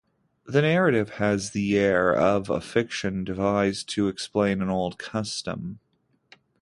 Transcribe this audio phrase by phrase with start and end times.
[0.47, 5.77] The narrative has the air of a fiction devised to explain an old custom.